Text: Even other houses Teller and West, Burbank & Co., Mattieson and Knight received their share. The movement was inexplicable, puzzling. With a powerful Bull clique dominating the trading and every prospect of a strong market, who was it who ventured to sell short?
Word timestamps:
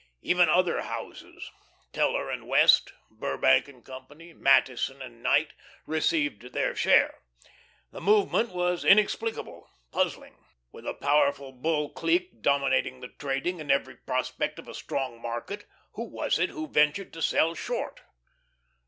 Even 0.23 0.49
other 0.49 0.81
houses 0.81 1.51
Teller 1.93 2.31
and 2.31 2.47
West, 2.47 2.91
Burbank 3.11 3.67
& 3.85 3.85
Co., 3.85 4.07
Mattieson 4.09 4.99
and 4.99 5.21
Knight 5.21 5.53
received 5.85 6.41
their 6.53 6.75
share. 6.75 7.19
The 7.91 8.01
movement 8.01 8.49
was 8.49 8.83
inexplicable, 8.83 9.69
puzzling. 9.91 10.37
With 10.71 10.87
a 10.87 10.95
powerful 10.95 11.51
Bull 11.51 11.91
clique 11.91 12.41
dominating 12.41 13.01
the 13.01 13.09
trading 13.09 13.61
and 13.61 13.71
every 13.71 13.95
prospect 13.95 14.57
of 14.57 14.67
a 14.67 14.73
strong 14.73 15.21
market, 15.21 15.67
who 15.91 16.05
was 16.05 16.39
it 16.39 16.49
who 16.49 16.67
ventured 16.67 17.13
to 17.13 17.21
sell 17.21 17.53
short? 17.53 18.01